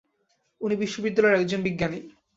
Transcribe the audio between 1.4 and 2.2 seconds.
একজন বিজ্ঞানী।